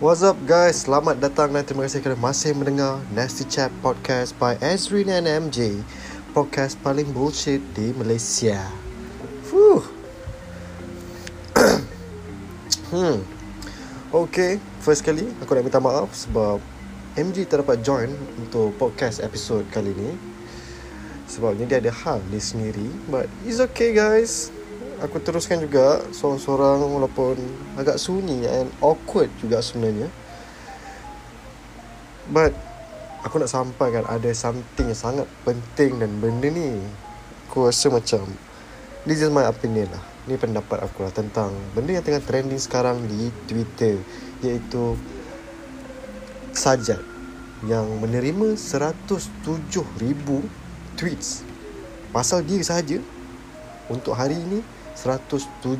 [0.00, 0.88] What's up guys?
[0.88, 5.84] Selamat datang dan terima kasih kerana masih mendengar Nasty Chat Podcast by Azrin and MJ
[6.32, 8.64] Podcast paling bullshit di Malaysia.
[9.44, 9.84] Fuh.
[12.96, 13.20] Hmm.
[14.08, 16.64] Okay, first kali aku nak minta maaf sebab
[17.20, 18.08] MJ tak dapat join
[18.40, 20.16] untuk podcast episode kali ni.
[21.28, 24.48] Sebabnya dia ada hal dia sendiri But it's okay guys
[25.00, 27.36] aku teruskan juga seorang-seorang walaupun
[27.80, 30.12] agak sunyi and awkward juga sebenarnya.
[32.28, 32.52] But
[33.24, 36.78] aku nak sampaikan ada something yang sangat penting dan benda ni
[37.48, 38.28] aku rasa macam
[39.08, 40.04] this is my opinion lah.
[40.28, 43.96] Ni pendapat aku lah tentang benda yang tengah trending sekarang di Twitter
[44.44, 44.94] iaitu
[46.50, 47.00] Sajat
[47.64, 49.62] yang menerima 107,000
[50.98, 51.46] tweets
[52.10, 52.98] pasal dia sahaja
[53.86, 54.60] untuk hari ini
[54.96, 55.78] 107,000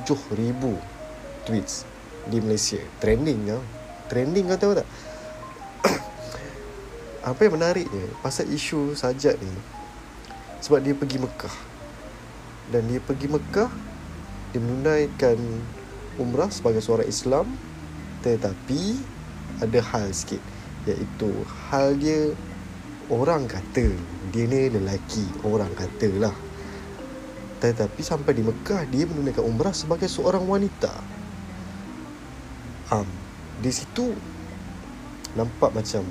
[1.47, 1.89] tweets
[2.29, 2.81] di Malaysia.
[3.03, 3.63] Trending kan?
[4.11, 4.89] Trending kau tahu tak?
[7.31, 9.55] Apa yang menariknya pasal isu sajat ni
[10.61, 11.57] sebab dia pergi Mekah.
[12.71, 13.71] Dan dia pergi Mekah
[14.51, 15.39] dia menunaikan
[16.19, 17.47] umrah sebagai seorang Islam
[18.21, 18.99] tetapi
[19.63, 20.43] ada hal sikit
[20.85, 21.31] iaitu
[21.71, 22.35] hal dia
[23.09, 23.95] orang kata
[24.35, 26.35] dia ni lelaki orang katalah
[27.61, 30.91] tetapi sampai di Mekah dia menunaikan umrah sebagai seorang wanita.
[32.89, 33.07] Um,
[33.61, 34.17] di situ
[35.37, 36.03] nampak macam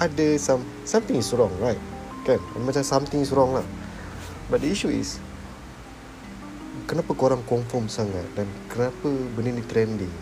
[0.00, 1.78] ada some, something is wrong, right?
[2.24, 2.40] Kan?
[2.56, 3.66] Macam something is wrong lah.
[4.48, 5.20] But the issue is
[6.88, 10.12] kenapa korang confirm sangat dan kenapa benda ni trending?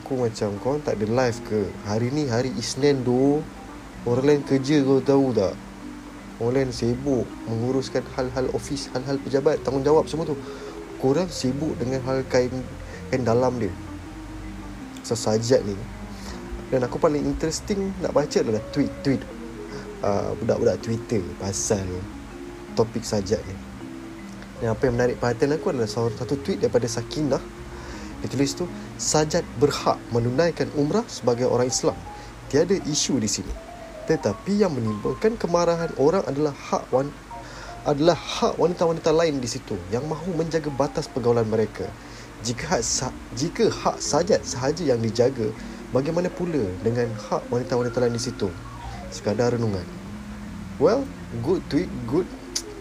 [0.00, 1.60] Aku macam kau tak ada live ke?
[1.84, 3.42] Hari ni hari Isnin tu
[4.06, 5.52] orang lain kerja kau tahu tak?
[6.50, 10.34] Lain sibuk menguruskan hal-hal ofis, hal-hal pejabat, tanggungjawab semua tu.
[10.98, 12.50] Korang sibuk dengan hal kain
[13.14, 13.70] kain dalam dia.
[15.06, 15.78] Sesajat ni.
[16.72, 19.22] Dan aku paling interesting nak baca adalah tweet-tweet
[20.02, 21.84] uh, budak-budak Twitter pasal
[22.74, 23.56] topik sajat ni.
[24.62, 27.42] Dan apa yang menarik perhatian aku adalah satu tweet daripada Sakinah.
[28.22, 31.98] Dia tulis tu, Sajat berhak menunaikan umrah sebagai orang Islam.
[32.46, 33.71] Tiada isu di sini.
[34.02, 37.14] Tetapi yang menimbulkan kemarahan orang adalah hak wan
[37.82, 41.86] adalah hak wanita-wanita lain di situ yang mahu menjaga batas pergaulan mereka.
[42.42, 45.50] Jika hak sa- jika hak sajat sahaja yang dijaga,
[45.94, 48.50] bagaimana pula dengan hak wanita-wanita lain di situ?
[49.10, 49.86] Sekadar renungan.
[50.82, 51.06] Well,
[51.46, 52.26] good tweet, good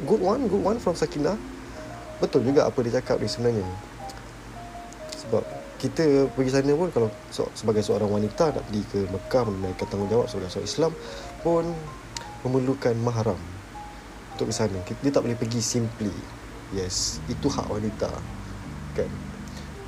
[0.09, 1.37] good one, good one from Sakina.
[2.17, 3.65] Betul juga apa dia cakap ni sebenarnya.
[5.21, 9.85] Sebab kita pergi sana pun kalau so, sebagai seorang wanita nak pergi ke Mekah menunaikan
[9.89, 10.91] tanggungjawab sebagai seorang Islam
[11.41, 11.63] pun
[12.45, 13.39] memerlukan mahram
[14.37, 14.77] untuk ke sana.
[14.85, 16.13] Dia tak boleh pergi simply.
[16.77, 18.13] Yes, itu hak wanita.
[18.93, 19.09] Kan?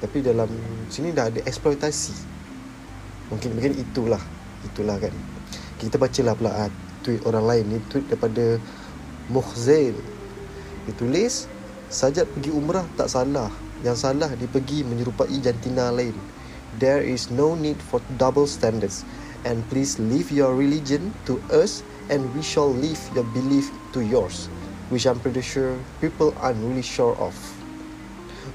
[0.02, 0.50] Tapi dalam
[0.90, 2.18] sini dah ada eksploitasi.
[3.30, 4.20] Mungkin mungkin itulah.
[4.66, 5.14] Itulah kan.
[5.78, 6.72] Kita bacalah pula uh,
[7.06, 8.58] tweet orang lain ni tweet daripada
[9.30, 9.94] Muhzail.
[10.90, 11.46] Dia tulis
[11.94, 13.54] Sajat pergi umrah tak salah
[13.84, 16.16] yang salah dia pergi menyerupai jantina lain.
[16.80, 19.04] There is no need for double standards.
[19.44, 24.48] And please leave your religion to us and we shall leave your belief to yours.
[24.88, 27.36] Which I'm pretty sure people aren't really sure of.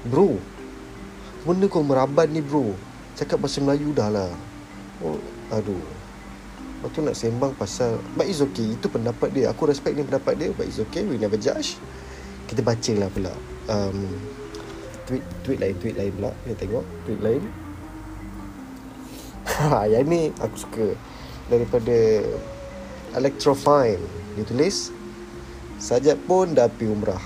[0.09, 0.41] Bro,
[1.45, 2.73] benda kau meraban ni bro.
[3.13, 4.33] Cakap bahasa Melayu dah lah.
[5.05, 5.21] Oh,
[5.53, 5.79] aduh.
[6.79, 10.39] Lepas tu nak sembang pasal But it's okay Itu pendapat dia Aku respect ni pendapat
[10.39, 11.75] dia But it's okay We never judge
[12.47, 13.35] Kita baca lah pula
[13.67, 14.07] um,
[15.09, 16.31] tweet tweet lain tweet lain pula.
[16.45, 16.85] Kita tengok.
[17.09, 17.41] Tweet lain?
[19.49, 20.87] Ha yang ni aku suka.
[21.49, 22.21] Daripada
[23.17, 24.05] Electrofine.
[24.37, 24.93] Dia tulis
[25.81, 27.23] Sajat pun dah pergi umrah.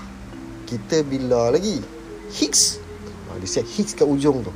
[0.64, 1.84] Kita bila lagi?
[2.32, 2.80] Hicks
[3.28, 4.52] ha, Dia siap Hicks kat ujung tu.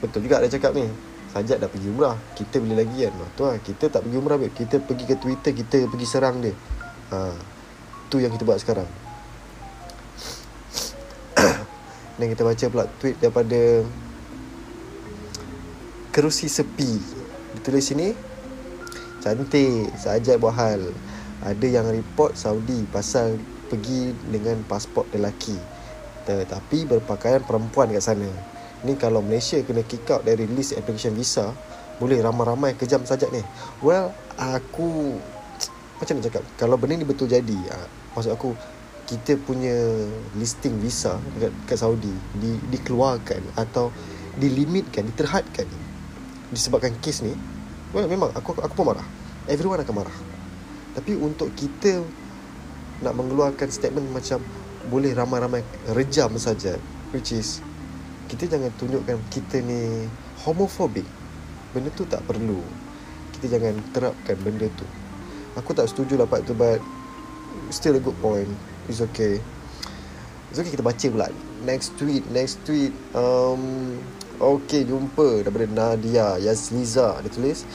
[0.00, 0.88] Betul juga dia cakap ni.
[1.36, 2.16] Sajat dah pergi umrah.
[2.32, 3.12] Kita bila lagi kan?
[3.12, 3.56] Ha, Tu lah.
[3.60, 4.54] Kita tak pergi umrah babe.
[4.56, 6.56] Kita pergi ke Twitter Kita pergi serang dia.
[7.12, 7.36] Ha,
[8.08, 9.01] Tu yang kita buat sekarang
[12.20, 13.84] dan kita baca pula tweet daripada
[16.12, 17.00] Kerusi Sepi.
[17.56, 18.12] Ditulis sini
[19.24, 20.92] Cantik Sajat buat hal.
[21.42, 23.40] Ada yang report Saudi Pasal
[23.72, 25.56] pergi dengan pasport lelaki.
[26.28, 28.28] Tetapi berpakaian perempuan kat sana.
[28.84, 31.54] Ni kalau Malaysia kena kick out dari list application visa
[32.02, 33.40] Boleh ramai-ramai kejam sajat ni.
[33.80, 35.16] Well Aku
[36.02, 36.42] Macam nak cakap?
[36.58, 37.56] Kalau benda ni betul jadi
[38.12, 38.52] Maksud aku
[39.12, 39.76] kita punya
[40.40, 43.92] listing visa dekat, dekat Saudi di, dikeluarkan atau
[44.40, 45.68] dilimitkan, diterhadkan
[46.48, 47.36] disebabkan kes ni
[47.92, 49.04] well, memang aku aku pun marah.
[49.52, 50.18] Everyone akan marah.
[50.96, 52.00] Tapi untuk kita
[53.04, 54.40] nak mengeluarkan statement macam
[54.88, 55.60] boleh ramai-ramai
[55.92, 56.80] rejam saja
[57.12, 57.60] which is
[58.32, 60.08] kita jangan tunjukkan kita ni
[60.40, 61.04] homophobic.
[61.76, 62.64] Benda tu tak perlu.
[63.36, 64.88] Kita jangan terapkan benda tu.
[65.60, 66.80] Aku tak setuju lah part tu but
[67.68, 68.48] still a good point
[68.86, 69.38] it's okay
[70.50, 71.28] it's okay kita baca pula
[71.62, 73.94] next tweet next tweet um
[74.42, 77.66] okay jumpa daripada Nadia Yasliza dia tulis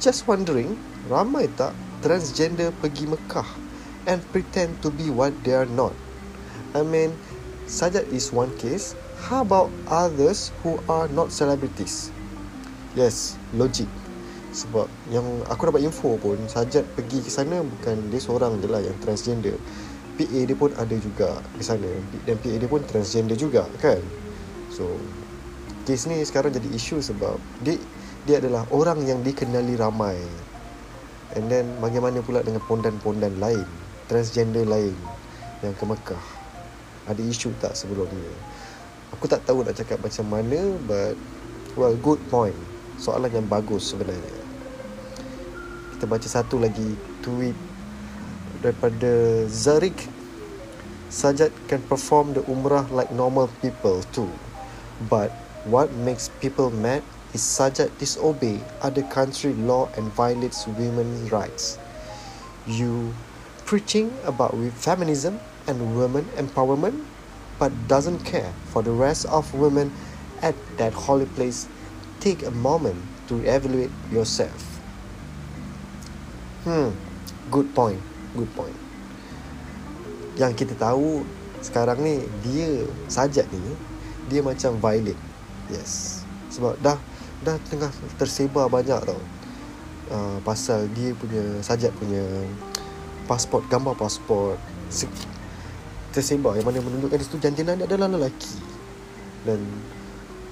[0.00, 0.76] just wondering
[1.08, 3.48] ramai tak transgender pergi Mekah
[4.06, 5.92] and pretend to be what they are not
[6.76, 7.12] I mean
[7.66, 8.94] Sajat is one case
[9.26, 12.12] How about others who are not celebrities?
[12.92, 13.88] Yes, logic.
[14.52, 18.84] Sebab yang aku dapat info pun Sajat pergi ke sana bukan dia seorang je lah
[18.84, 19.56] yang transgender.
[20.16, 21.88] PA dia pun ada juga di sana
[22.24, 24.00] dan PA dia pun transgender juga kan.
[24.72, 24.96] So
[25.86, 27.78] kes ni sekarang jadi isu sebab dia
[28.26, 30.18] dia adalah orang yang dikenali ramai.
[31.36, 33.66] And then bagaimana pula dengan pondan-pondan lain,
[34.08, 34.96] transgender lain
[35.60, 36.24] yang ke Mekah?
[37.06, 38.32] Ada isu tak sebelum ni?
[39.14, 41.14] Aku tak tahu nak cakap macam mana But
[41.78, 42.56] Well good point
[42.98, 44.36] Soalan yang bagus sebenarnya
[45.94, 47.54] Kita baca satu lagi Tweet
[48.66, 50.10] Daripada Zarik
[51.06, 54.26] Sajat can perform the umrah like normal people too.
[55.06, 55.30] But
[55.70, 61.78] What makes people mad Is Sajat disobey Other country law and violates women's rights.
[62.66, 63.14] You
[63.62, 65.38] Preaching about feminism
[65.70, 67.06] and women empowerment
[67.62, 69.94] but doesn't care for the rest of women
[70.42, 71.66] at that holy place,
[72.18, 72.98] take a moment
[73.28, 74.76] to evaluate yourself.
[76.64, 76.90] Hmm,
[77.50, 78.02] good point,
[78.36, 78.76] good point.
[80.36, 81.24] Yang kita tahu
[81.64, 83.74] sekarang ni dia sajat ni
[84.28, 85.18] dia macam violent.
[85.72, 86.22] Yes.
[86.52, 87.00] Sebab dah
[87.42, 87.90] dah tengah
[88.20, 89.20] tersebar banyak tau.
[90.06, 92.22] Uh, pasal dia punya sajat punya
[93.26, 94.54] pasport gambar pasport
[96.14, 98.56] tersebar yang mana menunjukkan di situ jantina adalah lelaki
[99.42, 99.60] dan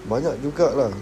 [0.04, 0.92] banyak jugalah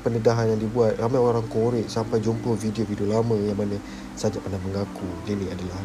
[0.00, 0.96] pendedahan yang dibuat.
[0.98, 3.76] Ramai orang korek sampai jumpa video-video lama yang mana
[4.16, 5.80] saja pernah mengaku ni adalah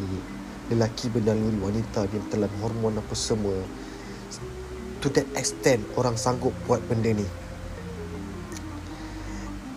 [0.66, 3.56] lelaki bernaluri wanita dia telan hormon apa semua.
[5.04, 7.28] To that extent orang sanggup buat benda ni.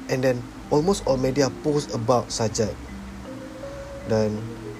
[0.10, 0.42] And then
[0.74, 2.74] almost all media post about Sajat
[4.10, 4.34] dan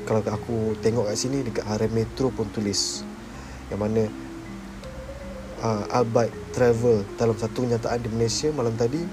[0.10, 3.06] kalau aku tengok kat sini dekat Harem Metro pun tulis.
[3.70, 4.04] Yang mana
[5.62, 9.06] uh, Albite Travel dalam satu kenyataan di Malaysia malam tadi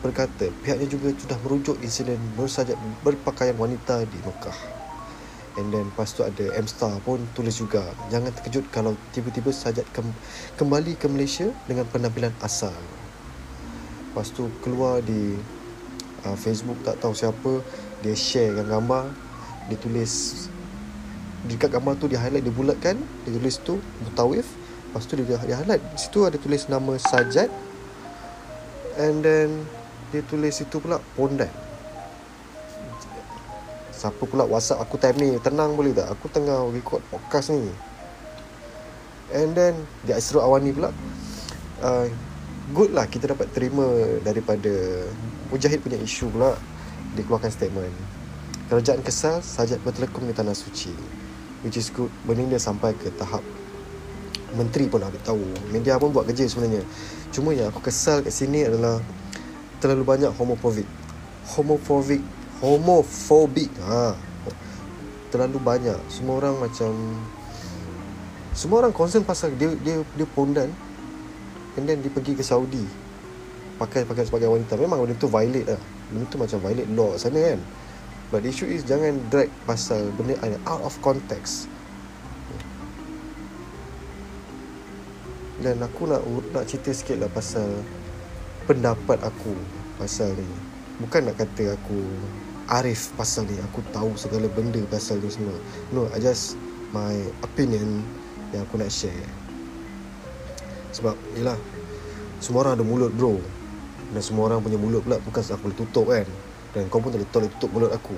[0.00, 4.80] berkata pihaknya juga sudah merujuk insiden bersajat berpakaian wanita di Mekah.
[5.58, 10.14] And then lepas tu ada M-Star pun tulis juga Jangan terkejut kalau tiba-tiba sajat kem-
[10.54, 12.72] kembali ke Malaysia dengan penampilan asal.
[14.08, 15.34] Lepas tu keluar di
[16.22, 17.66] uh, Facebook tak tahu siapa
[17.98, 19.10] Dia sharekan gambar
[19.66, 20.46] Dia tulis
[21.40, 24.44] dekat gambar tu dia highlight dia bulatkan dia tulis tu mutawif.
[24.90, 27.48] Lepas tu dia, dia highlight situ ada tulis nama sajat
[29.00, 29.64] and then
[30.10, 31.50] dia tulis itu pula pondan
[34.00, 35.28] siapa pula whatsapp aku time ni?
[35.44, 36.08] Tenang boleh tak?
[36.16, 37.68] Aku tengah record podcast ni.
[39.36, 39.76] And then
[40.08, 40.88] dia Asrul Awani pula.
[41.84, 42.08] Uh,
[42.72, 43.84] good lah kita dapat terima
[44.24, 45.04] daripada
[45.52, 46.56] Mujahid punya isu pula.
[47.12, 47.92] Dia keluarkan statement.
[48.72, 50.96] Kerajaan kesal sajat bertelekum di tanah suci.
[51.60, 52.08] Which is good.
[52.24, 53.44] Benda dia sampai ke tahap
[54.56, 55.44] menteri pun nak tahu.
[55.68, 56.80] Media pun buat kerja sebenarnya.
[57.36, 58.96] Cuma yang aku kesal kat sini adalah
[59.80, 60.86] terlalu banyak homophobic.
[61.56, 62.22] Homophobic
[62.60, 63.72] homophobic.
[63.88, 64.14] Ha.
[65.32, 65.98] Terlalu banyak.
[66.12, 66.92] Semua orang macam
[68.52, 70.68] semua orang concern pasal dia dia dia pondan.
[71.78, 72.84] And then dia pergi ke Saudi.
[73.80, 74.76] Pakai pakai sebagai wanita.
[74.76, 75.80] Memang benda tu violate lah.
[76.12, 77.60] Benda tu macam violate law sana kan.
[78.30, 80.36] But the issue is jangan drag pasal benda
[80.68, 81.66] out of context.
[85.60, 86.24] Dan aku nak
[86.56, 87.68] nak cerita sikit lah pasal
[88.70, 89.50] pendapat aku
[89.98, 90.46] pasal ni.
[91.02, 91.98] Bukan nak kata aku
[92.70, 93.58] arif pasal ni.
[93.66, 95.58] Aku tahu segala benda pasal ni semua.
[95.90, 96.54] No, I just
[96.94, 98.06] my opinion
[98.54, 99.26] yang aku nak share.
[100.94, 101.58] Sebab, yelah,
[102.38, 103.42] semua orang ada mulut bro.
[104.14, 106.26] Dan semua orang punya mulut pula bukan aku boleh tutup kan.
[106.70, 108.14] Dan kau pun tak boleh tutup mulut aku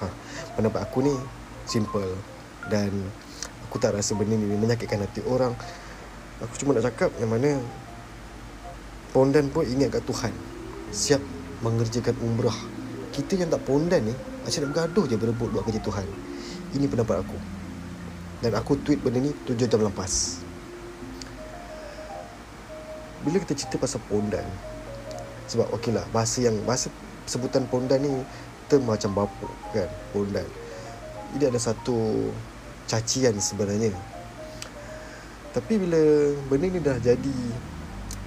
[0.00, 0.08] ha,
[0.56, 1.12] Pendapat aku ni
[1.68, 2.16] Simple
[2.72, 3.12] Dan
[3.68, 5.52] Aku tak rasa benda ni Menyakitkan hati orang
[6.40, 7.50] Aku cuma nak cakap Yang mana
[9.14, 10.34] Pondan pun ingat kat Tuhan.
[10.90, 11.22] Siap
[11.62, 12.58] mengerjakan umrah.
[13.14, 16.06] Kita yang tak pondan ni Macam nak bergaduh je berebut buat kerja Tuhan.
[16.74, 17.38] Ini pendapat aku.
[18.42, 20.42] Dan aku tweet benda ni 7 jam lepas.
[23.22, 24.44] Bila kita cerita pasal pondan
[25.46, 26.90] Sebab okey lah Bahasa yang Bahasa
[27.24, 28.10] sebutan pondan ni
[28.68, 30.46] term macam bapuk kan pondan.
[31.36, 32.30] Ini ada satu
[32.88, 33.92] cacian sebenarnya.
[35.54, 36.00] Tapi bila
[36.50, 37.36] benda ni dah jadi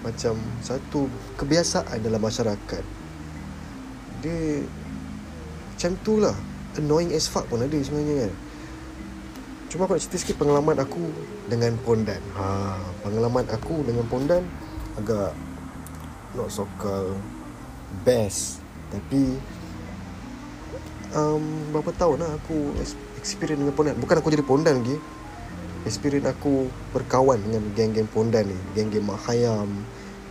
[0.08, 2.84] macam satu kebiasaan dalam masyarakat.
[4.24, 4.64] Dia
[5.76, 6.34] Macam tu lah.
[6.80, 8.34] Annoying as fuck pun ada sebenarnya kan.
[9.68, 11.12] Cuma aku nak cerita sikit pengalaman aku
[11.52, 12.24] dengan Pondan.
[12.40, 14.42] Ha, Pengalaman aku dengan Pondan
[14.96, 15.36] Agak
[16.34, 17.20] Not so called
[18.08, 18.64] Best.
[18.90, 19.36] Tapi
[21.12, 21.44] um,
[21.76, 22.74] Berapa tahun lah aku
[23.20, 24.00] Experience dengan Pondan.
[24.00, 24.96] Bukan aku jadi Pondan lagi.
[25.84, 28.58] Experience aku Berkawan dengan geng-geng Pondan ni.
[28.72, 29.68] Geng-geng Mahayam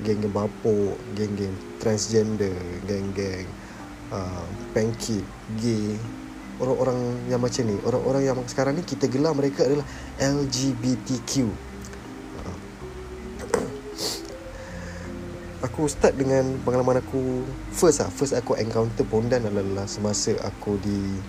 [0.05, 3.49] Geng-geng Bapuk Geng-geng Transgender Geng-geng
[4.12, 5.25] uh, Pancake
[5.61, 5.97] Gay.
[6.57, 9.85] Orang-orang yang macam ni orang-orang yang sekarang ni kita gelar mereka adalah
[10.17, 11.53] LGBTQ
[15.76, 21.21] aku start dengan pengalaman aku first ah first aku encounter Pondan adalah semasa aku di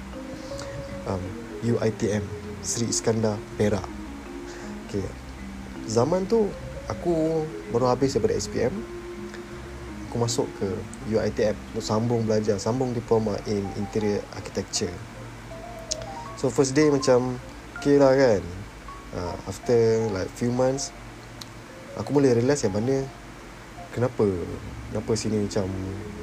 [1.03, 1.23] um,
[1.67, 2.23] UiTM
[2.63, 3.83] Sri Iskandar Perak.
[4.87, 5.03] Okay.
[5.83, 6.47] zaman tu
[6.87, 8.71] aku baru habis daripada SPM
[10.07, 10.67] aku masuk ke
[11.11, 14.91] UiTM untuk sambung belajar sambung diploma in interior architecture.
[16.37, 17.41] So first day macam
[17.81, 18.41] Okay lah kan.
[19.13, 20.93] Uh, After like few months
[21.97, 23.09] Aku mula realise yang mana
[23.89, 24.21] Kenapa
[24.93, 25.65] Kenapa sini macam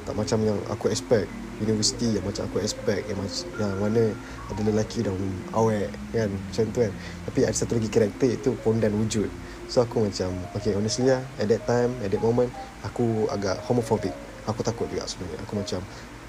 [0.07, 1.27] Tak macam yang aku expect.
[1.59, 4.03] University yang macam aku expect Yang, macam, yang mana
[4.47, 5.19] Ada lelaki dan
[5.51, 6.31] awet kan?
[6.31, 6.93] Macam tu kan.
[7.27, 9.27] Tapi ada satu lagi karakter Itu pondan wujud
[9.65, 12.53] So aku macam Okay honestly lah At that time At that moment
[12.85, 14.13] Aku agak homophobic.
[14.45, 15.41] Aku takut juga sebenarnya.
[15.41, 15.81] Aku macam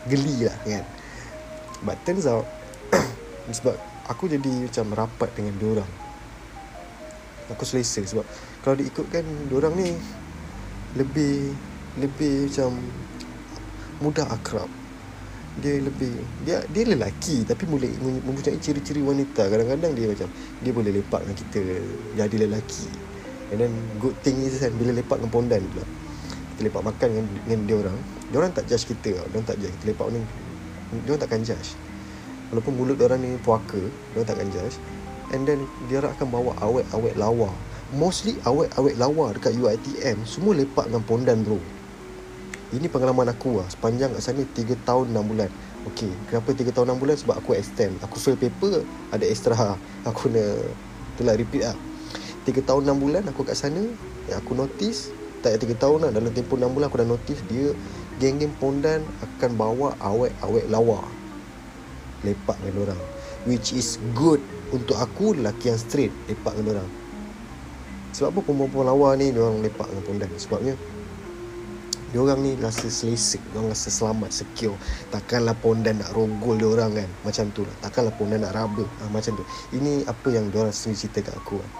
[0.07, 0.87] Geli lah kan?
[1.83, 2.47] But turns out
[3.59, 3.77] sebab
[4.07, 5.91] aku jadi macam rapat dengan dia orang.
[7.53, 8.23] Aku selesa sebab
[8.63, 9.91] kalau diikutkan dia orang ni
[10.95, 11.53] lebih
[11.99, 12.71] lebih macam
[14.01, 14.71] mudah akrab.
[15.59, 16.13] Dia lebih
[16.47, 19.51] dia dia lelaki tapi boleh mempunyai ciri-ciri wanita.
[19.51, 20.29] Kadang-kadang dia macam
[20.63, 21.61] dia boleh lepak dengan kita
[22.15, 23.06] jadi lelaki
[23.55, 23.73] and then
[24.03, 25.85] good thing is kan bila lepak dengan pondan pula
[26.57, 27.99] kita lepak makan dengan, dengan dia orang
[28.33, 30.21] dia orang tak judge kita dia orang tak judge kita lepak ni
[30.91, 31.75] dia orang takkan judge.
[32.55, 33.81] Walaupun mulut orang ni puaka
[34.15, 34.79] Dia takkan judge.
[35.35, 37.51] And then Dia akan bawa awet-awet lawa.
[37.95, 41.59] Mostly awet-awet lawa Dekat UITM Semua lepak dengan pondan bro.
[42.71, 43.67] Ini pengalaman aku lah.
[43.71, 45.51] Sepanjang kat sana 3 tahun 6 bulan.
[45.95, 47.17] Okay Kenapa 3 tahun 6 bulan?
[47.19, 47.99] Sebab aku extend.
[48.03, 49.55] Aku fail paper Ada extra.
[50.07, 50.43] Aku kena
[51.19, 51.79] Itulah repeat lah
[52.47, 53.83] 3 tahun 6 bulan Aku kat sana
[54.31, 55.11] Yang aku notice
[55.43, 57.75] Tak 3 tahun lah Dalam tempoh 6 bulan Aku dah notice Dia
[58.23, 61.03] Geng-geng pondan Akan bawa awet-awet lawa
[62.25, 63.01] lepak dengan orang
[63.47, 64.43] which is good
[64.75, 66.91] untuk aku lelaki yang straight lepak dengan orang.
[68.13, 70.31] Sebab apa perempuan lawa ni dia orang lepak dengan pondan?
[70.37, 70.75] Sebabnya
[72.11, 74.75] dia orang ni rasa selesa dia orang rasa selamat secure.
[75.15, 77.09] Takkanlah pondan nak rogol dia orang kan?
[77.23, 77.77] Macam tu lah.
[77.87, 78.85] Takkanlah pondan nak raba.
[78.85, 79.45] Ha, macam tu.
[79.79, 81.71] Ini apa yang dia orang sendiri cerita kat aku lah.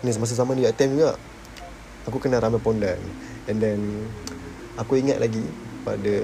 [0.00, 1.12] Ni semasa zaman di ATM juga.
[2.08, 2.96] Aku kenal ramai pondan.
[3.44, 4.08] And then
[4.80, 5.44] aku ingat lagi
[5.84, 6.14] pada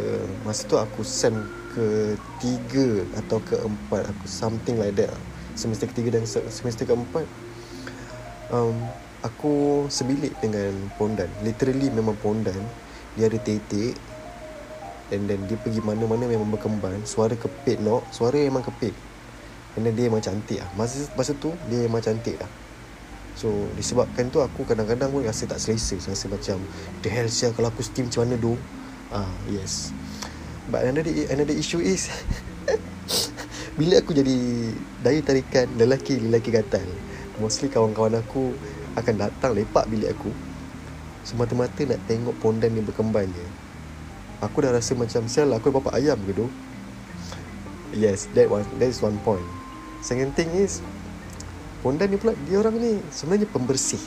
[0.45, 1.33] masa tu aku sem
[1.77, 5.13] ke tiga atau ke empat aku something like that
[5.57, 7.25] semester ketiga dan semester keempat
[8.53, 8.77] um,
[9.21, 11.29] aku sebilik dengan pondan.
[11.45, 12.61] Literally memang pondan.
[13.17, 13.97] Dia ada titik
[15.13, 17.05] and then dia pergi mana-mana memang berkembang.
[17.09, 18.05] Suara kepit no?
[18.13, 18.93] Suara memang kepit.
[19.77, 20.69] And then dia memang cantik lah.
[20.77, 22.49] Masa, masa tu dia memang cantik lah
[23.37, 26.57] So disebabkan tu aku kadang-kadang pun rasa tak selesa Rasa macam
[27.05, 28.57] The hell siya kalau aku steam macam mana tu
[29.13, 29.93] Ah yes.
[30.67, 32.11] But another another issue is
[33.79, 34.35] bila aku jadi
[35.05, 36.83] daya tarikan lelaki-lelaki gatal,
[37.39, 38.51] mostly kawan-kawan aku
[38.99, 40.33] akan datang lepak bilik aku
[41.27, 43.47] semata-mata nak tengok pondan ni berkembang je.
[44.47, 46.47] Aku dah rasa macam sial aku bapak ayam ke tu.
[47.91, 49.43] Yes, that was that is one point.
[50.03, 50.79] Second thing is
[51.87, 54.03] pondan ni pula dia orang ni sebenarnya pembersih.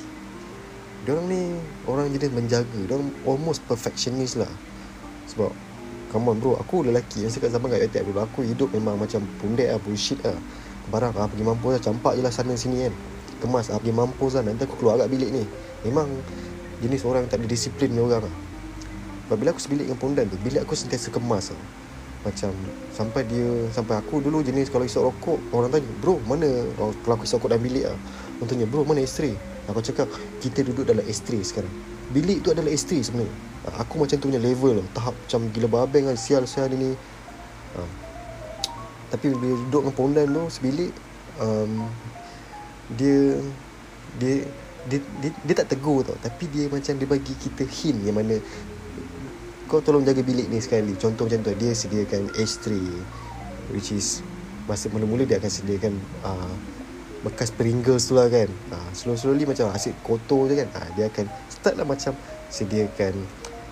[1.08, 1.56] Dia orang ni
[1.88, 2.80] orang jenis menjaga.
[2.84, 4.52] Dia orang almost perfectionist lah.
[5.32, 5.56] Sebab
[6.10, 9.22] Come on bro Aku lelaki Yang cakap zaman kat ATM dulu Aku hidup memang macam
[9.38, 10.34] Pundek lah Bullshit lah
[10.90, 12.94] Barang ah, pergi mampus lah Campak je lah sana sini kan
[13.46, 15.46] Kemas ah, pergi mampus lah Nanti aku keluar agak bilik ni
[15.86, 16.10] Memang
[16.82, 18.36] Jenis orang tak ada disiplin ni orang lah
[19.38, 21.62] bila aku sebilik dengan pondan tu Bilik aku sentiasa kemas lah
[22.20, 22.52] Macam
[22.92, 26.48] Sampai dia Sampai aku dulu jenis Kalau isap rokok Orang tanya Bro mana?
[26.76, 27.98] Oh, Kalau aku isap rokok dalam bilik lah
[28.40, 29.32] Orang tanya Bro mana isteri
[29.72, 30.12] Aku cakap
[30.44, 31.72] Kita duduk dalam isteri sekarang.
[32.10, 33.30] Bilik tu adalah isteri sebenarnya.
[33.78, 36.92] Aku macam tu punya level Tahap macam gila babeng kan Sial-sial ni
[37.78, 37.82] ha.
[39.14, 40.92] Tapi bila duduk dengan pondan tu Sebilik
[41.38, 41.86] um,
[42.98, 43.38] dia,
[44.18, 44.36] dia
[44.90, 46.18] dia dia dia tak tegur tau.
[46.18, 48.36] Tapi dia macam Dia bagi kita hint Yang mana
[49.70, 50.98] Kau tolong jaga bilik ni sekali.
[50.98, 52.90] Contoh macam tu Dia sediakan ashtray
[53.70, 54.26] Which is
[54.66, 55.94] Masa mula-mula dia akan sediakan
[56.26, 56.54] uh,
[57.22, 58.50] Bekas Pringles tu lah kan.
[58.74, 60.68] Uh, Slowly-slowly macam Asyik kotor je kan.
[60.74, 62.18] Uh, Dia akan Start lah macam
[62.50, 63.14] Sediakan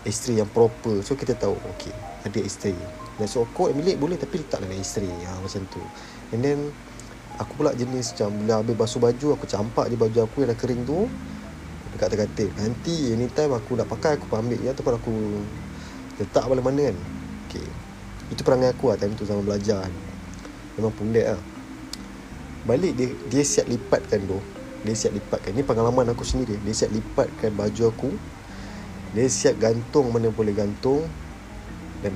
[0.05, 1.01] isteri yang proper.
[1.01, 1.91] So kita tahu okay
[2.27, 2.75] ada isteri
[3.17, 5.81] dan sokok bilik boleh tapi letak dalam isteri ha, macam tu.
[6.35, 6.59] And then
[7.39, 10.59] aku pula jenis macam bila habis basuh baju aku campak je baju aku yang dah
[10.59, 11.07] kering tu
[11.95, 14.59] dekat terkatil nanti anytime aku nak pakai aku ambil.
[14.59, 15.13] Je ataupun aku
[16.17, 16.97] letak mana-mana kan?
[17.47, 17.67] Okay.
[18.27, 19.93] itu perangai aku lah time tu zaman belajar kan.
[20.75, 21.41] memang pundek lah.
[22.67, 24.37] Balik dia dia siap lipatkan tu.
[24.83, 25.55] Dia siap lipatkan.
[25.55, 26.59] Ni pengalaman aku sendiri.
[26.61, 28.09] Dia siap lipatkan baju aku.
[29.15, 31.07] Dia siap gantung mana boleh gantung.
[32.03, 32.13] Dan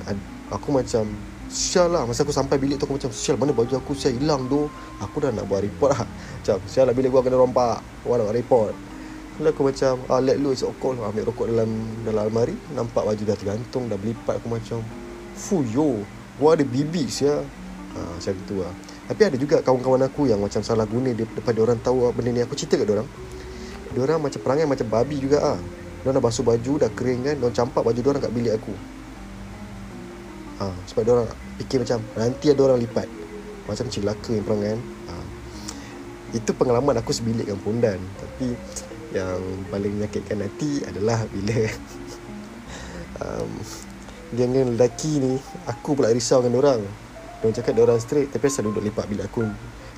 [0.52, 1.08] aku macam
[1.48, 3.96] sial lah masa aku sampai bilik tu aku macam sial mana baju aku?
[3.96, 4.68] Sial hilang tu
[5.00, 6.04] aku dah nak buat report lah.
[6.04, 7.80] Macam sial lah bilik gua kena rompak.
[8.04, 8.91] Gua nak report
[9.40, 11.70] Lalu aku macam ah, Let lu isi okol Ambil rokok dalam
[12.04, 14.84] Dalam almari Nampak baju dah tergantung Dah berlipat aku macam
[15.32, 16.04] Fu yo
[16.36, 17.40] Gua ada bibik sia
[17.96, 18.72] ha, Macam tu lah
[19.12, 22.54] tapi ada juga kawan-kawan aku yang macam salah guna depan orang tahu benda ni aku
[22.54, 23.08] cerita kat orang.
[23.92, 25.58] Orang macam perangai macam babi juga ah.
[26.00, 28.74] Dia dah basuh baju dah kering kan, dia campak baju orang kat bilik aku.
[30.64, 31.28] Ha, sebab orang
[31.60, 33.06] fikir macam nanti ada orang lipat.
[33.68, 34.80] Macam celaka yang perangai kan.
[35.12, 35.14] Ha.
[36.32, 38.00] Itu pengalaman aku sebilik dengan pondan.
[38.16, 38.56] Tapi
[39.12, 41.68] yang paling menyakitkan hati adalah bila
[43.20, 43.50] um,
[44.32, 45.34] geng-geng lelaki ni
[45.68, 46.82] aku pula risau dengan orang
[47.42, 49.42] Diorang cakap diorang straight Tapi asal duduk lipat bila aku.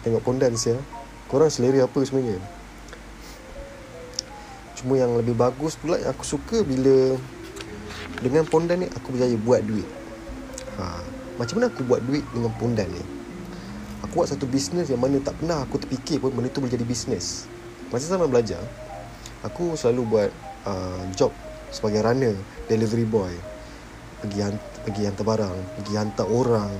[0.01, 0.81] Tengok pondan ya.
[1.29, 2.41] Korang selera apa sebenarnya?
[4.81, 7.21] Cuma yang lebih bagus pula Yang aku suka bila
[8.25, 9.85] Dengan pondan ni Aku berjaya buat duit.
[10.81, 11.05] Ha.
[11.37, 13.05] Macam mana aku buat duit Dengan pondan ni?
[14.09, 16.89] Aku buat satu bisnes Yang mana tak pernah aku terfikir pun Benda tu boleh jadi
[16.89, 17.45] bisnes.
[17.93, 18.65] Masa zaman belajar
[19.45, 20.31] Aku selalu buat
[20.65, 21.31] uh, Job
[21.69, 22.33] Sebagai runner
[22.65, 23.33] Delivery boy.
[24.25, 24.41] Pergi,
[24.89, 26.73] pergi hantar barang Pergi hantar orang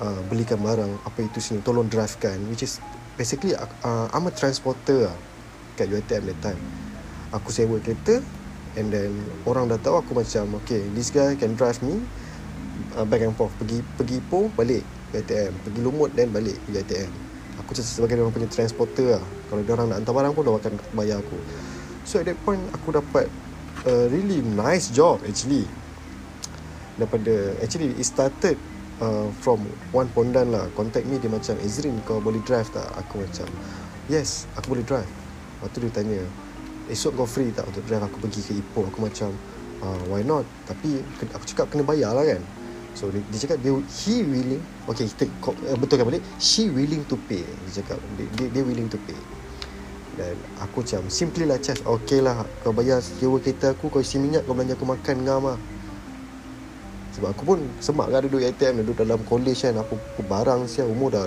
[0.00, 2.80] uh, belikan barang apa itu sini tolong drive kan which is
[3.18, 5.16] basically uh, I'm a transporter lah
[5.76, 6.60] kat UiTM that time.
[7.34, 8.22] Aku sewa kereta
[8.78, 9.12] and then
[9.44, 12.00] orang dah tahu aku macam okay this guy can drive me
[12.96, 13.52] uh, back and forth.
[13.58, 17.10] Pergi pergi Ipoh balik UiTM pergi Lumut dan balik UiTM
[17.58, 19.24] aku sebagai orang punya transporter lah.
[19.50, 21.36] Kalau dia orang nak hantar barang pun dia akan bayar aku
[22.08, 23.28] so at that point aku dapat
[23.84, 25.68] a really nice job actually.
[26.96, 28.56] Daripada actually it started
[29.04, 29.60] uh, from
[29.92, 30.72] one pondan lah.
[30.72, 32.88] Contact me dia macam Ezrin kau boleh drive tak?
[32.96, 33.44] Aku macam
[34.08, 35.06] yes aku boleh drive.
[35.60, 36.20] Lepas tu dia tanya
[36.88, 38.88] esok kau free tak untuk drive aku pergi ke Ipoh?
[38.88, 39.30] Aku macam
[39.84, 40.48] uh, why not?
[40.64, 42.40] Tapi aku cakap kena bayar lah kan.
[42.96, 47.20] So dia, dia cakap dia he willing okay kita uh, betulkan balik she willing to
[47.28, 47.44] pay.
[47.68, 49.37] Dia cakap dia, dia, dia willing to pay
[50.18, 51.78] dan aku macam simply lah Chas.
[51.86, 52.42] Okay lah.
[52.66, 55.58] Kau bayar sewa kereta aku Kau isi minyak Kau belanja aku makan ngam lah
[57.18, 59.74] sebab aku pun semak kan duduk ATM Duduk dalam college kan.
[59.74, 60.86] Apa, apa barang siap.
[60.86, 61.26] Umur dah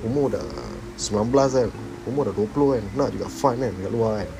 [0.00, 0.48] Umur dah
[0.96, 1.68] 19 kan.
[2.08, 2.84] Umur dah 20 kan.
[2.96, 4.30] Nak juga fun kan Dekat luar kan.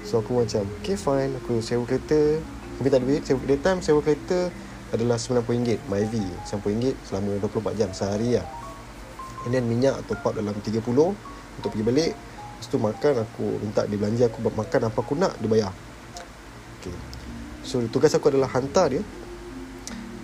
[0.00, 1.36] So aku macam Okay fine.
[1.44, 2.40] Aku sewa kereta.
[2.40, 4.48] Aku minta duit sewa, That time sewa kereta
[4.96, 6.14] Adalah RM90 MyV
[6.48, 8.46] RM90 selama 24 jam Sehari lah.
[9.44, 12.12] And then minyak top up dalam 30 Untuk pergi balik
[12.64, 15.72] Lepas tu makan Aku minta dia belanja Aku makan apa aku nak Dia bayar.
[16.80, 16.96] Okay
[17.60, 19.04] So tugas aku adalah hantar dia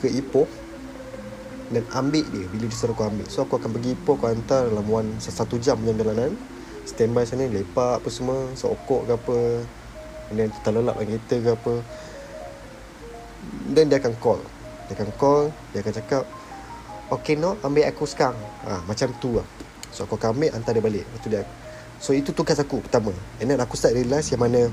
[0.00, 0.48] ke Ipoh
[1.70, 3.26] dan ambil dia bila dia suruh aku ambil.
[3.30, 6.34] So aku akan pergi Ipoh aku hantar dalam one satu jam punya perjalanan
[6.84, 9.38] standby sana lepak apa semua sokok ke apa.
[10.30, 11.74] And then kita lelap lagi kereta ke apa.
[13.70, 14.40] Then dia akan call.
[14.90, 16.24] Dia akan call dia akan cakap
[17.08, 18.36] okay no ambil aku sekarang.
[18.66, 19.46] Ha, macam tu lah.
[19.94, 21.04] So aku akan ambil hantar dia balik.
[21.06, 21.46] Lepas tu dia
[22.00, 23.12] so itu tugas aku pertama.
[23.38, 24.72] And then aku start realise yang mana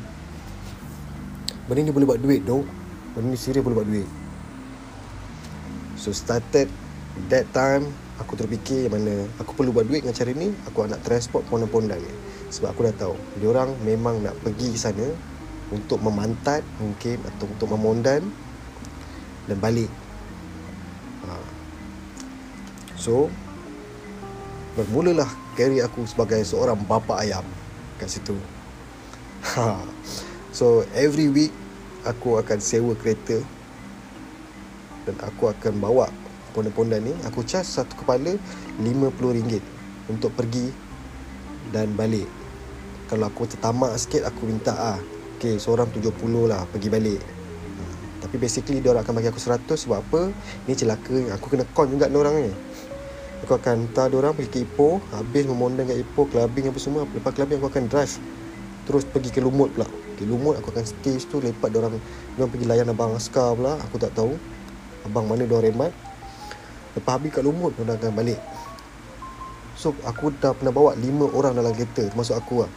[1.68, 2.64] benda ni boleh buat duit doh
[3.12, 4.08] benda ni serius boleh buat duit.
[6.00, 6.72] So started
[7.28, 11.04] that time aku terfikir yang mana aku perlu buat duit dengan cara ni aku nak
[11.06, 12.14] transport pondan-pondan ni
[12.48, 15.04] sebab aku dah tahu dia orang memang nak pergi sana
[15.68, 18.24] untuk memantat mungkin atau untuk memondan
[19.48, 19.92] dan balik.
[21.28, 21.32] Ha.
[22.96, 23.28] so
[24.80, 27.42] bermulalah carry aku sebagai seorang bapa ayam
[27.98, 28.38] kat situ.
[29.58, 29.82] Ha.
[30.54, 31.50] so every week
[32.06, 33.42] aku akan sewa kereta
[35.10, 36.14] dan aku akan bawa
[36.54, 37.14] pondan-pondan ni.
[37.26, 38.38] Aku charge satu kepala
[38.78, 39.58] RM50
[40.14, 40.70] untuk pergi
[41.74, 42.30] dan balik.
[43.10, 45.00] Kalau aku tertamak sikit aku minta ah
[45.42, 46.14] okay, seorang 70
[46.46, 47.22] lah pergi balik.
[47.22, 47.82] Ha,
[48.30, 50.22] tapi basically dia orang akan bagi aku 100 sebab apa?
[50.70, 51.34] Ni celaka.
[51.40, 52.67] Aku kena con juga dia orang ni
[53.44, 57.06] aku akan hantar orang pergi ke Ipoh habis memondang kat Ipoh clubbing apa semua.
[57.06, 58.18] Lepas clubbing aku akan drive.
[58.88, 59.86] Terus pergi ke Lumut pula.
[60.18, 62.00] Di Lumut aku akan stay situ lepak dia orang.
[62.00, 64.34] Dia orang pergi layan abang askar pula aku tak tahu.
[65.06, 65.94] Abang mana dia remat.
[66.98, 68.42] Lepas habis kat lumut dia akan balik.
[69.78, 72.72] So aku dah pernah bawa lima orang dalam kereta termasuk aku lah.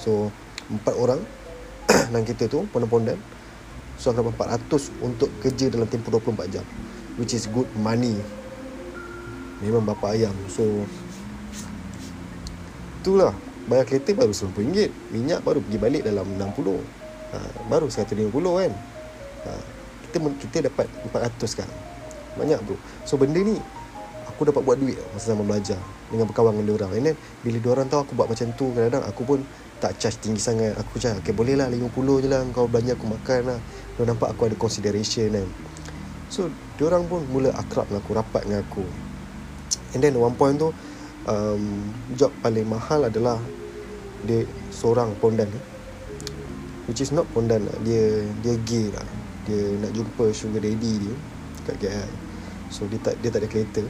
[0.00, 0.32] So
[0.72, 1.20] empat orang
[2.08, 3.20] dalam kereta tu pondan-pondan
[3.96, 6.64] So aku dapat 400 Untuk kerja dalam tempoh 24 jam.
[7.16, 8.16] Which is good money
[9.64, 10.34] Memang bapa ayam.
[10.52, 10.64] So
[13.06, 13.32] Itulah.
[13.66, 14.90] Bayar kereta baru RM90.
[15.10, 16.78] Minyak baru pergi balik dalam 60
[17.34, 18.72] ha, Baru 150 kan?
[19.46, 19.50] Ha,
[20.06, 21.70] kita, kita dapat 400 kan
[22.38, 22.78] Banyak bro.
[23.02, 23.58] So benda ni
[24.30, 25.78] Aku dapat buat duit Masa zaman belajar
[26.10, 26.90] Dengan berkawan dengan orang.
[26.94, 29.38] And then Bila diorang tahu aku buat macam tu Kadang-kadang aku pun
[29.82, 30.78] Tak charge tinggi sangat.
[30.78, 31.90] Aku cakap Okay boleh lah 50
[32.22, 32.42] je lah.
[32.54, 33.58] Kau belanja aku makan lah.
[33.98, 35.48] Diorang nampak aku ada consideration kan.
[36.30, 39.05] So Diorang pun mula akrab dengan aku Rapat dengan aku
[39.96, 40.76] And then one point tu
[41.24, 41.88] um,
[42.20, 43.40] Job paling mahal adalah
[44.28, 45.48] Dia Seorang pondan.
[46.84, 47.76] Which is not pondan lah.
[47.80, 49.08] Dia Dia gay lah.
[49.48, 51.14] Dia nak jumpa sugar daddy dia
[51.64, 52.10] Kat KL
[52.68, 53.82] So dia tak Dia tak ada kereta.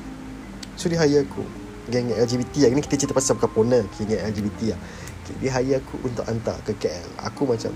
[0.79, 1.43] So dia hire aku.
[1.91, 2.71] Geng LGBT lah.
[2.71, 3.85] Ini kita cerita pasal bukan pondan.
[3.99, 4.81] Geng LGBT lah.
[5.27, 7.75] Okay, Dia hire aku untuk hantar ke KL Aku macam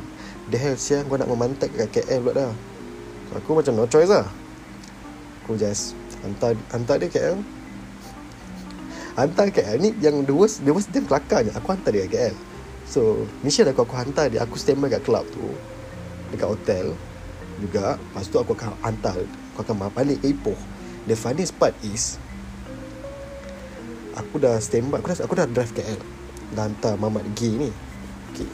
[0.55, 2.53] The hell siang kau nak memantat kat KL pula dah.
[3.43, 4.27] Aku macam no choice lah.
[5.43, 7.41] Aku just Hantar hantar dia KL
[9.19, 11.55] Hantar KL Ni yang the worst The worst dia kelakarnya.
[11.59, 12.35] Aku hantar dia KL
[12.87, 15.43] So Mission aku aku hantar dia Aku stand by kat club tu
[16.31, 16.87] Dekat hotel
[17.59, 17.99] Juga.
[17.99, 19.19] Lepas tu aku akan hantar
[19.55, 20.59] Aku akan balik ke Ipoh.
[21.11, 22.21] The funniest part is
[24.15, 26.01] Aku dah stand by Aku dah, aku dah drive KL
[26.55, 27.71] Dah hantar Mamat G ni.
[28.35, 28.47] Okay.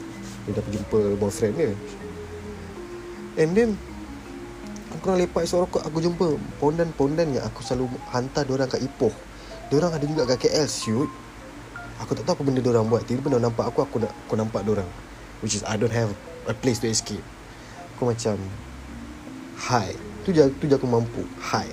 [0.45, 1.71] Dia dah pergi jumpa boyfriend dia.
[3.37, 3.69] And then
[4.97, 6.25] Aku nak lepak esok rokok Aku jumpa
[6.57, 9.13] Pondan-pondan yang aku selalu Hantar diorang kat Ipoh
[9.67, 11.11] Diorang ada juga kat KL Shoot.
[11.99, 13.03] Aku tak tahu apa benda diorang buat.
[13.03, 14.87] Tiba-tiba diorang nampak aku Aku nak aku nampak diorang
[15.41, 16.13] Which is I don't have
[16.47, 17.25] A place to escape.
[17.97, 18.37] Aku macam
[19.67, 19.91] Hi
[20.23, 21.25] Tu je, tu je aku mampu.
[21.51, 21.67] Hi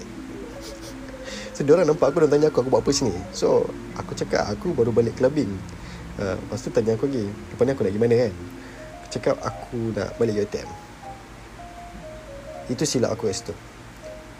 [1.54, 3.14] So diorang nampak aku Dan tanya aku Aku buat apa sini?
[3.30, 3.68] So
[4.00, 5.52] Aku cakap Aku baru balik clubbing.
[6.18, 7.30] Uh, Lepas tu tanya aku lagi.
[7.30, 8.32] Lepas ni aku nak pergi mana kan?
[8.98, 10.68] Aku cakap aku nak balik UiTM
[12.72, 13.54] Itu silap aku kat situ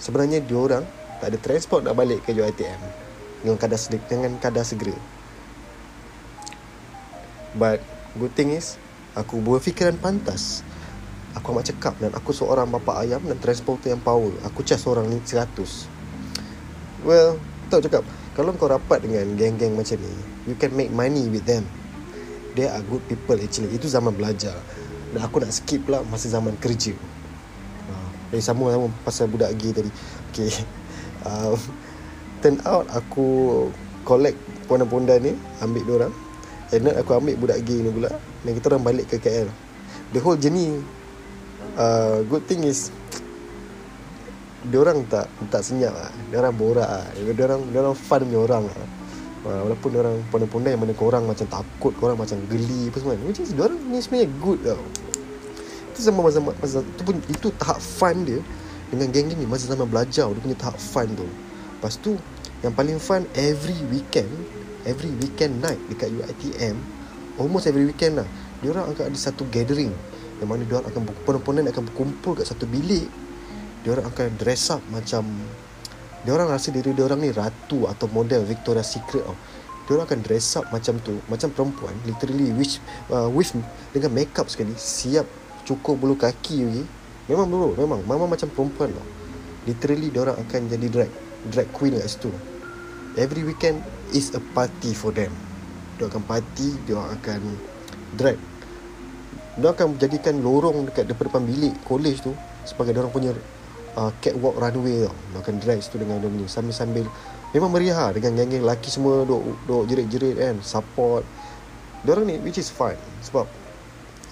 [0.01, 0.83] Sebenarnya diorang
[1.21, 3.04] Tak ada transport nak balik ke UiTM
[3.44, 3.76] Dengan kadar,
[4.09, 4.96] dengan kadar segera.
[7.54, 8.78] But Good thing is
[9.18, 10.62] Aku berfikiran pantas.
[11.35, 14.30] Aku amat cekap Dan aku seorang bapa ayam Dan transporter yang power.
[14.46, 15.50] Aku cas orang ni 100
[17.02, 17.38] Well
[17.70, 18.02] Tahu cakap.
[18.38, 20.14] Kalau kau rapat dengan Geng-geng macam ni
[20.50, 21.66] You can make money with them.
[22.54, 23.74] They are good people actually.
[23.74, 24.54] Itu zaman belajar.
[25.11, 26.94] Dan aku nak skip pula Masa zaman kerja.
[27.90, 29.90] Uh, Eh sama sama Pasal budak gay tadi.
[30.30, 30.50] Okay.
[31.26, 31.59] Uh,
[32.44, 33.24] Turn out Aku
[34.04, 34.37] Collect
[34.68, 35.33] Pondan-pondan ni
[35.64, 36.12] Ambil orang
[36.68, 38.12] And then aku ambil budak gay ni pula
[38.44, 39.48] Dan kita orang balik ke KL
[40.12, 40.76] The whole journey
[41.80, 42.92] uh, Good thing is
[44.64, 46.11] dia orang tak tak senyap lah.
[46.33, 47.04] Dia orang borak lah.
[47.12, 48.76] Dia orang dia orang fun punya orang lah.
[49.44, 53.20] Uh, walaupun dia orang pandai-pandai mana korang macam takut, korang macam geli apa semua.
[53.28, 54.80] Which is dia orang ni sebenarnya good tau.
[55.92, 58.40] Itu sama masa, masa itu pun itu tahap fun dia
[58.88, 61.28] dengan geng-geng ni masa zaman belajar dia punya tahap fun tu.
[61.76, 62.16] Lepas tu
[62.64, 64.33] yang paling fun every weekend,
[64.88, 66.81] every weekend night dekat UiTM,
[67.37, 68.29] almost every weekend lah.
[68.64, 69.92] Dia orang akan ada satu gathering
[70.40, 73.07] yang mana dia orang akan ponen-ponen akan berkumpul kat satu bilik
[73.85, 75.29] dia orang akan dress up macam
[76.24, 79.37] dia orang rasa diri dia orang ni ratu atau model Victoria's Secret tau.
[79.85, 82.81] Dia orang akan dress up macam tu, macam perempuan, literally which
[83.12, 83.53] uh, with
[83.92, 85.29] dengan makeup sekali, siap
[85.68, 86.85] cukur bulu kaki lagi.
[87.29, 89.05] Memang bro, memang mama macam perempuan tau.
[89.68, 91.12] Literally dia orang akan jadi drag
[91.53, 92.33] drag queen kat situ.
[93.14, 93.79] Every weekend
[94.11, 95.31] is a party for them.
[96.03, 97.40] Dia akan party, dia akan
[98.18, 98.35] drag.
[99.55, 102.35] Dia akan jadikan lorong dekat depan-depan bilik college tu
[102.66, 103.31] sebagai dia orang punya
[103.94, 105.14] uh, catwalk runway tau.
[105.38, 107.07] Makan dress tu dengan dia punya Sambil-sambil.
[107.55, 111.22] Memang meriah lah Dengan geng-geng lelaki semua Duk, duk jerit-jerit kan Support.
[112.03, 113.46] Diorang ni which is fun Sebab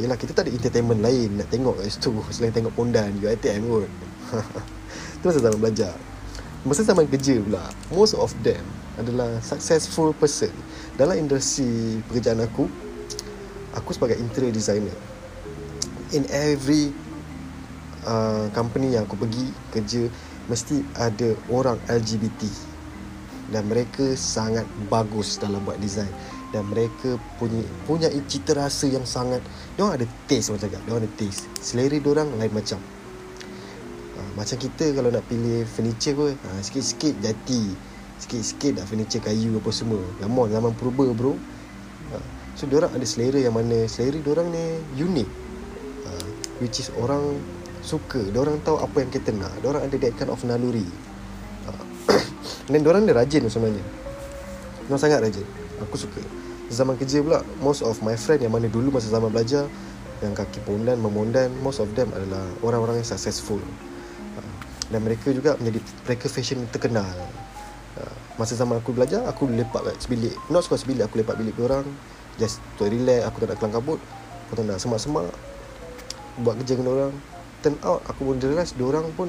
[0.03, 2.11] Yelah kita tak ada entertainment lain Nak tengok kat situ.
[2.35, 3.87] Selain tengok pondan UiTM kot.
[5.23, 5.95] Masa zaman belajar
[6.63, 8.63] Masa zaman kerja pula Most of them
[8.95, 10.53] Adalah successful person.
[10.95, 12.71] Dalam industri pekerjaan aku
[13.73, 14.93] Aku sebagai interior designer.
[16.13, 16.93] In every
[18.05, 20.13] uh, company yang aku pergi kerja
[20.53, 22.69] mesti ada orang LGBT
[23.53, 26.09] dan mereka sangat bagus dalam buat design.
[26.53, 29.41] Dan mereka punya punya cita rasa yang sangat
[29.77, 30.81] dia ada taste macam cakap.
[30.85, 31.45] Dia ada taste.
[31.61, 32.81] Selera dia orang lain macam
[34.19, 39.59] uh, macam kita kalau nak pilih furniture pun uh, sikit-sikit jati sikit-sikit dah furniture kayu
[39.59, 39.99] apa semua.
[40.23, 41.35] Zaman zaman purba bro.
[42.15, 43.91] Uh, so dia orang ada selera yang mana?
[43.91, 44.65] Selera dia orang ni
[45.03, 45.29] unik.
[46.07, 46.29] Uh,
[46.63, 47.43] which is orang
[47.83, 48.23] suka.
[48.31, 49.51] Dia orang tahu apa yang kita nak.
[49.59, 50.87] Dia orang ada that kind of naluri.
[52.71, 53.83] Dan dia orang dia rajin sebenarnya.
[54.87, 55.47] Dia sangat rajin.
[55.83, 56.23] Aku suka.
[56.71, 59.67] Zaman kerja pula most of my friend yang mana dulu masa zaman belajar
[60.23, 63.59] yang kaki pondan memondan most of them adalah orang-orang yang successful
[64.93, 67.09] dan mereka juga menjadi mereka fashion terkenal.
[67.97, 71.53] Uh, masa zaman aku belajar aku lepak kat sebilik not suka sebilik aku lepak bilik
[71.61, 71.85] orang
[72.41, 74.01] just to relax aku tak nak kelang kabut
[74.49, 75.29] aku tak nak semak-semak
[76.41, 77.13] buat kerja dengan orang
[77.61, 79.29] turn out aku pun realise orang pun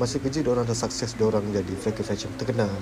[0.00, 2.72] masa kerja orang dah sukses orang jadi freckle fashion terkenal.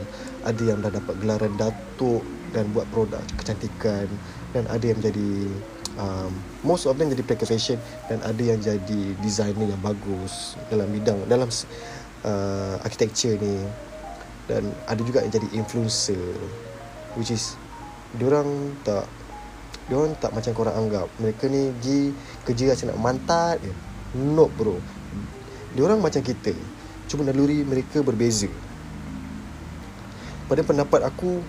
[0.47, 2.23] Ada yang dah dapat gelaran datuk
[2.55, 4.07] dan buat produk kecantikan
[4.55, 5.51] dan ada yang jadi
[5.99, 6.31] um,
[6.63, 7.77] most of them jadi freckle fashion
[8.07, 11.51] dan ada yang jadi designer yang bagus dalam bidang dalam
[12.25, 13.63] uh, architecture ni.
[14.49, 16.19] Dan ada juga yang jadi influencer.
[17.15, 17.59] Which is
[18.17, 19.05] orang tak
[19.93, 21.07] orang tak macam korang anggap.
[21.21, 22.01] Mereka ni pergi
[22.49, 23.73] kerja macam nak mantat je.
[24.17, 24.81] No bro.
[25.79, 26.57] Orang macam kita.
[27.09, 28.49] Cuma naluri mereka berbeza.
[30.49, 31.45] Pada pendapat aku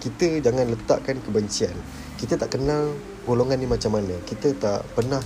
[0.00, 1.76] Kita jangan letakkan kebencian.
[2.16, 2.96] Kita tak kenal
[3.28, 4.16] golongan ni macam mana.
[4.24, 5.20] Kita tak pernah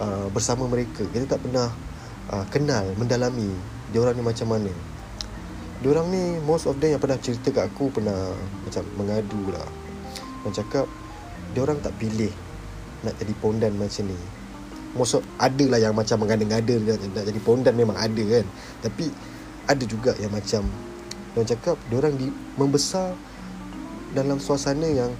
[0.00, 1.04] uh, bersama mereka.
[1.12, 1.68] Kita tak pernah
[2.32, 3.52] uh, kenal, mendalami
[3.94, 4.72] Diorang ni macam mana?
[5.78, 8.34] Diorang ni most of them yang pernah cerita kat aku Pernah
[8.66, 9.62] macam mengadu lah.
[10.42, 10.86] Macam cakap
[11.54, 12.34] Diorang tak pilih
[13.06, 14.18] nak jadi pondan macam ni.
[14.98, 16.74] Most ada lah yang macam mengada-ngada
[17.14, 18.44] nak jadi pondan memang ada kan.
[18.82, 19.14] Tapi
[19.70, 20.66] ada juga yang macam
[21.34, 23.14] orang cakap orang di membesar
[24.14, 25.10] dalam suasana yang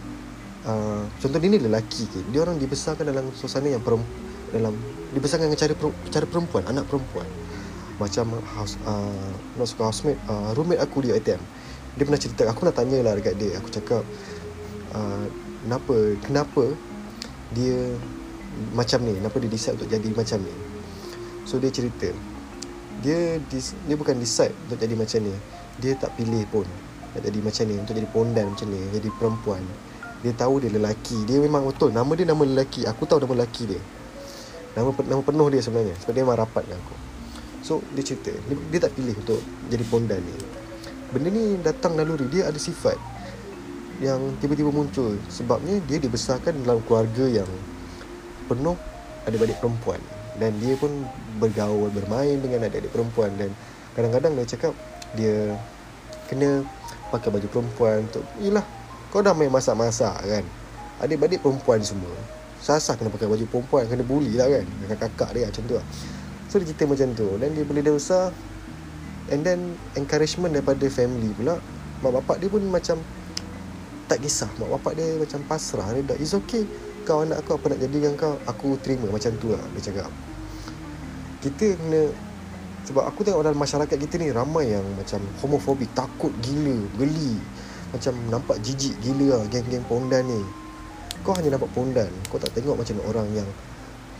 [0.63, 4.03] uh, contoh dia ni lelaki ke dia orang dibesarkan dalam suasana yang perum,
[4.55, 4.79] dalam
[5.11, 5.75] dibesarkan dengan cara
[6.11, 7.27] cara perempuan anak perempuan
[8.03, 11.39] macam house uh, not suka housemate uh, roommate aku di ATM
[11.95, 13.55] dia pernah cerita aku nak tanya lah dekat dia.
[13.63, 14.03] Aku cakap
[14.95, 15.25] uh,
[15.63, 16.65] kenapa kenapa
[17.55, 17.95] dia
[18.75, 19.15] macam ni?
[19.19, 20.55] Kenapa dia decide untuk jadi macam ni?
[21.47, 22.11] So dia cerita.
[23.03, 25.35] Dia dia bukan decide untuk jadi macam ni.
[25.79, 26.67] Dia tak pilih pun
[27.15, 29.63] nak jadi macam ni untuk jadi pondan macam ni jadi perempuan.
[30.27, 31.23] Dia tahu dia lelaki.
[31.31, 32.91] Dia memang betul nama dia nama lelaki.
[32.91, 33.83] Aku tahu nama lelaki dia.
[34.75, 37.14] Nama nama penuh dia sebenarnya sebab dia memang rapat dengan aku
[37.65, 39.41] so dia cerita dia, dia tak pilih untuk
[39.73, 40.37] jadi pondan ni.
[41.09, 43.01] Benda ni datang naluri dia ada sifat
[44.05, 45.17] yang tiba-tiba muncul.
[45.33, 47.49] Sebabnya dia dibesarkan dalam keluarga yang
[48.51, 48.77] penuh
[49.25, 50.03] adik-adik perempuan.
[50.35, 50.91] Dan dia pun
[51.39, 53.31] bergaul bermain dengan adik-adik perempuan.
[53.39, 53.55] Dan
[53.95, 54.73] kadang-kadang dia cakap
[55.15, 55.55] dia
[56.27, 56.67] kena
[57.15, 58.67] pakai baju perempuan untuk yalah
[59.15, 60.45] kau dah main masak-masak kan?
[60.99, 62.13] Adik-adik perempuan semua
[62.65, 64.67] sasah kena pakai baju perempuan kena bully lah kan?
[64.67, 65.87] Dengan kakak dia macam tu lah
[66.49, 67.29] so dia cerita macam tu.
[67.41, 68.31] Dan dia boleh dia besar
[69.33, 71.57] and then encouragement daripada family pula.
[72.05, 73.01] Mak bapak dia pun macam
[74.11, 74.51] tak kisah.
[74.61, 75.89] Mak bapak dia macam pasrah.
[75.97, 76.69] Dia dah it's okay.
[77.05, 79.09] Kau anak aku apa nak jadi dengan kau aku terima.
[79.09, 80.11] Macam tu lah dia cakap.
[81.41, 82.03] Kita kena
[82.85, 87.41] sebab aku tengok dalam masyarakat kita ni ramai yang macam homofobik takut gila geli.
[87.97, 90.43] Macam nampak jijik gila lah geng-geng pondan ni.
[91.25, 92.13] Kau hanya nampak pondan.
[92.29, 93.49] Kau tak tengok macam orang yang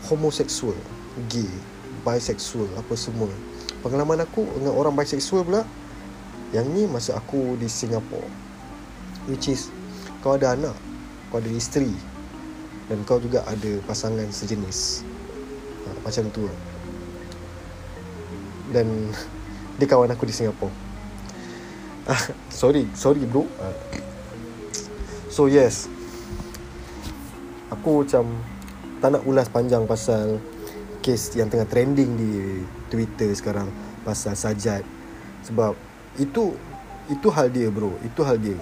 [0.09, 0.77] homoseksual
[1.29, 1.49] gay
[2.05, 3.27] bisexual apa semua.
[3.81, 5.65] Pengalaman aku dengan orang bisexual pula
[6.53, 8.29] yang ni masa aku di Singapore.
[9.25, 9.73] Which is
[10.21, 10.77] kau ada anak
[11.33, 11.89] kau ada isteri
[12.85, 15.01] dan kau juga ada pasangan sejenis.
[15.85, 16.45] Ha, macam tu
[18.69, 18.85] dan
[19.81, 20.85] dia kawan aku di Singapura
[22.05, 23.45] ah, sorry sorry bro.
[23.59, 23.73] Ah.
[25.29, 25.89] so yes.
[27.73, 28.29] Aku macam
[29.01, 30.37] tak nak ulas panjang pasal
[31.05, 32.31] kes yang tengah trending di
[32.89, 33.69] Twitter sekarang
[34.01, 34.81] pasal sajat
[35.45, 35.77] sebab
[36.17, 36.57] itu
[37.05, 37.93] itu hal dia bro.
[38.01, 38.57] Itu hal dia.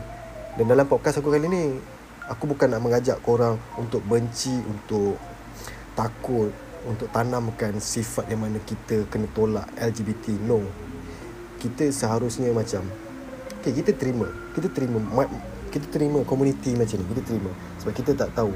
[0.59, 1.79] Dan dalam podcast aku kali ni
[2.27, 5.15] aku bukan nak mengajak korang untuk benci untuk
[5.95, 6.51] takut
[6.83, 10.59] untuk tanamkan sifat yang mana kita kena tolak LGBT no.
[11.63, 12.83] Kita seharusnya macam
[13.63, 14.27] okay, kita terima.
[14.51, 14.99] Kita terima
[15.71, 17.05] kita terima community macam ni.
[17.15, 17.51] Kita terima.
[17.79, 18.51] Sebab kita tak tahu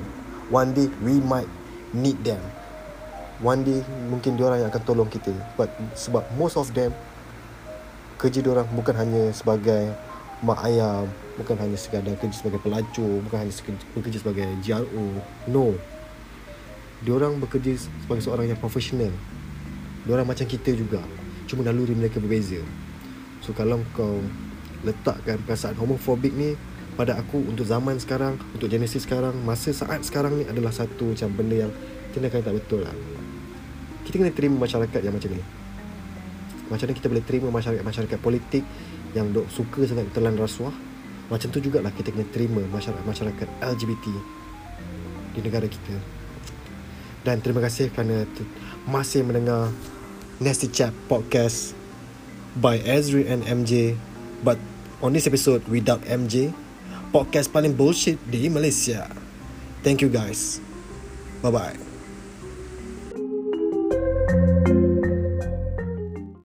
[0.51, 1.47] one day we might
[1.95, 2.43] need them
[3.41, 5.33] one day mungkin diorang yang akan tolong kita.
[5.59, 6.93] But sebab most of them
[8.17, 9.93] kerja diorang bukan hanya sebagai
[10.41, 13.53] mak ayam bukan hanya sekadar kerja sebagai pelacur bukan hanya
[13.93, 15.77] bekerja sebagai GRO no.
[17.05, 19.13] Diorang bekerja sebagai seorang yang profesional.
[20.09, 21.01] Diorang macam kita juga.
[21.45, 22.57] Cuma naluri mereka berbeza.
[23.45, 24.17] So kalau kau
[24.81, 26.57] letakkan perasaan homofobik ni
[26.97, 31.29] pada aku untuk zaman sekarang untuk generasi sekarang masa saat sekarang ni adalah satu macam
[31.37, 31.73] benda yang
[32.13, 32.95] tindakan tak betul lah.
[34.07, 35.43] Kita kena terima masyarakat yang macam ni.
[36.67, 38.63] Macam mana kita boleh terima masyarakat-masyarakat politik
[39.15, 40.75] yang dok suka sangat telan rasuah?
[41.27, 44.05] Macam tu jugalah kita kena terima masyarakat masyarakat LGBT
[45.35, 45.95] di negara kita.
[47.27, 48.23] Dan terima kasih kerana
[48.87, 49.71] masih mendengar
[50.39, 51.75] Nasty Chat podcast
[52.55, 53.99] by Ezri and MJ
[54.43, 54.55] but
[55.03, 56.55] on this episode without MJ
[57.11, 59.11] podcast paling bullshit di Malaysia.
[59.83, 60.63] Thank you guys.
[61.43, 61.86] Bye bye
[64.27, 64.86] Música